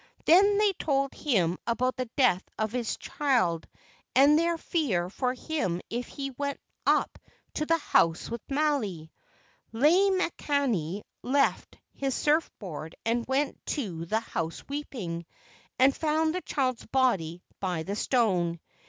Then 0.25 0.57
they 0.57 0.73
told 0.73 1.13
him 1.13 1.59
about 1.67 1.95
the 1.95 2.09
death 2.17 2.41
of 2.57 2.71
his 2.71 2.97
child 2.97 3.67
and 4.15 4.35
their 4.39 4.57
fear 4.57 5.11
for 5.11 5.35
him 5.35 5.79
if 5.91 6.07
he 6.07 6.31
went 6.31 6.59
up 6.87 7.19
to 7.53 7.67
the 7.67 7.77
house 7.77 8.27
with 8.27 8.41
Maile. 8.49 9.11
Lei 9.71 10.09
makani 10.09 11.03
left 11.21 11.77
his 11.93 12.15
surf 12.15 12.49
board 12.57 12.95
and 13.05 13.27
went 13.27 13.63
to 13.67 14.05
the 14.07 14.21
house 14.21 14.67
weeping, 14.67 15.23
and 15.77 15.95
found 15.95 16.33
the 16.33 16.41
child's 16.41 16.87
body 16.87 17.43
by 17.59 17.83
the 17.83 17.95
stone. 17.95 18.59